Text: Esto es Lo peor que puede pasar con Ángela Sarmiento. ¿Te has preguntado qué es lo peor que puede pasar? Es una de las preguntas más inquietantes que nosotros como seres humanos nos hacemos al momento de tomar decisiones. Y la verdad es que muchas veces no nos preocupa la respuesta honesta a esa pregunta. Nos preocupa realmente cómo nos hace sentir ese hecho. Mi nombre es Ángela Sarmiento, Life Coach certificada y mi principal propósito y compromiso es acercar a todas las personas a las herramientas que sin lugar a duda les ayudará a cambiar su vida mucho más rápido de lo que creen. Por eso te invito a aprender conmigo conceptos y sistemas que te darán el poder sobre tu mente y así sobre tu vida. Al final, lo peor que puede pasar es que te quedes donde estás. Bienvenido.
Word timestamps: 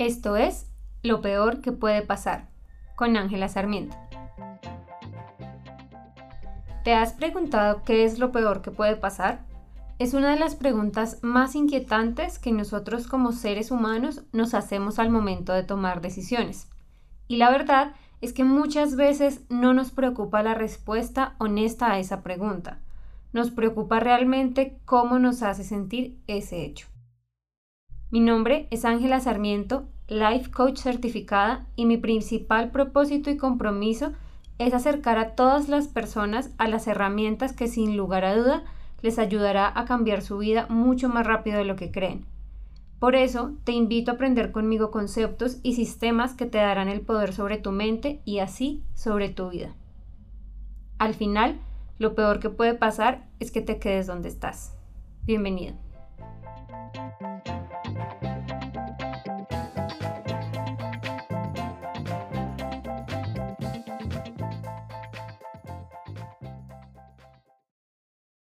Esto 0.00 0.36
es 0.36 0.66
Lo 1.02 1.20
peor 1.20 1.60
que 1.60 1.72
puede 1.72 2.00
pasar 2.00 2.48
con 2.96 3.18
Ángela 3.18 3.50
Sarmiento. 3.50 3.98
¿Te 6.84 6.94
has 6.94 7.12
preguntado 7.12 7.82
qué 7.84 8.04
es 8.04 8.18
lo 8.18 8.32
peor 8.32 8.62
que 8.62 8.70
puede 8.70 8.96
pasar? 8.96 9.44
Es 9.98 10.14
una 10.14 10.30
de 10.30 10.40
las 10.40 10.54
preguntas 10.54 11.18
más 11.20 11.54
inquietantes 11.54 12.38
que 12.38 12.50
nosotros 12.50 13.06
como 13.08 13.32
seres 13.32 13.70
humanos 13.70 14.22
nos 14.32 14.54
hacemos 14.54 14.98
al 14.98 15.10
momento 15.10 15.52
de 15.52 15.64
tomar 15.64 16.00
decisiones. 16.00 16.66
Y 17.28 17.36
la 17.36 17.50
verdad 17.50 17.92
es 18.22 18.32
que 18.32 18.42
muchas 18.42 18.96
veces 18.96 19.42
no 19.50 19.74
nos 19.74 19.90
preocupa 19.90 20.42
la 20.42 20.54
respuesta 20.54 21.34
honesta 21.36 21.92
a 21.92 21.98
esa 21.98 22.22
pregunta. 22.22 22.80
Nos 23.34 23.50
preocupa 23.50 24.00
realmente 24.00 24.80
cómo 24.86 25.18
nos 25.18 25.42
hace 25.42 25.62
sentir 25.62 26.22
ese 26.26 26.64
hecho. 26.64 26.86
Mi 28.10 28.18
nombre 28.18 28.66
es 28.70 28.84
Ángela 28.84 29.20
Sarmiento, 29.20 29.84
Life 30.08 30.50
Coach 30.50 30.78
certificada 30.78 31.66
y 31.76 31.86
mi 31.86 31.96
principal 31.96 32.72
propósito 32.72 33.30
y 33.30 33.36
compromiso 33.36 34.12
es 34.58 34.74
acercar 34.74 35.16
a 35.16 35.36
todas 35.36 35.68
las 35.68 35.86
personas 35.86 36.50
a 36.58 36.66
las 36.66 36.88
herramientas 36.88 37.52
que 37.52 37.68
sin 37.68 37.96
lugar 37.96 38.24
a 38.24 38.36
duda 38.36 38.64
les 39.00 39.20
ayudará 39.20 39.72
a 39.72 39.84
cambiar 39.84 40.22
su 40.22 40.38
vida 40.38 40.66
mucho 40.68 41.08
más 41.08 41.24
rápido 41.24 41.58
de 41.58 41.64
lo 41.64 41.76
que 41.76 41.92
creen. 41.92 42.26
Por 42.98 43.14
eso 43.14 43.52
te 43.62 43.72
invito 43.72 44.10
a 44.10 44.14
aprender 44.14 44.50
conmigo 44.50 44.90
conceptos 44.90 45.58
y 45.62 45.74
sistemas 45.74 46.34
que 46.34 46.46
te 46.46 46.58
darán 46.58 46.88
el 46.88 47.02
poder 47.02 47.32
sobre 47.32 47.58
tu 47.58 47.70
mente 47.70 48.22
y 48.24 48.40
así 48.40 48.82
sobre 48.92 49.28
tu 49.28 49.50
vida. 49.50 49.76
Al 50.98 51.14
final, 51.14 51.60
lo 51.98 52.16
peor 52.16 52.40
que 52.40 52.50
puede 52.50 52.74
pasar 52.74 53.28
es 53.38 53.52
que 53.52 53.62
te 53.62 53.78
quedes 53.78 54.08
donde 54.08 54.28
estás. 54.28 54.76
Bienvenido. 55.24 55.76